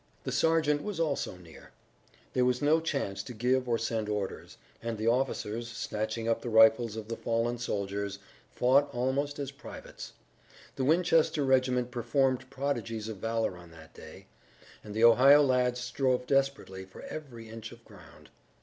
The 0.23 0.31
sergeant 0.31 0.81
was 0.81 0.99
also 0.99 1.37
near. 1.37 1.73
There 2.33 2.43
was 2.43 2.59
no 2.59 2.79
chance 2.79 3.21
to 3.21 3.35
give 3.35 3.69
or 3.69 3.77
send 3.77 4.09
orders, 4.09 4.57
and 4.81 4.97
the 4.97 5.05
officers, 5.07 5.67
snatching 5.69 6.27
up 6.27 6.41
the 6.41 6.49
rifles 6.49 6.95
of 6.95 7.07
the 7.07 7.15
fallen 7.15 7.59
soldiers, 7.59 8.17
fought 8.49 8.91
almost 8.95 9.37
as 9.37 9.51
privates. 9.51 10.13
The 10.75 10.85
Winchester 10.85 11.45
regiment 11.45 11.91
performed 11.91 12.49
prodigies 12.49 13.09
of 13.09 13.17
valor 13.17 13.55
on 13.55 13.69
that 13.73 13.93
day, 13.93 14.25
and 14.83 14.95
the 14.95 15.03
Ohio 15.03 15.43
lads 15.43 15.79
strove 15.79 16.25
desperately 16.25 16.83
for 16.83 17.03
every 17.03 17.47
inch 17.47 17.71
of 17.71 17.85
ground. 17.85 18.31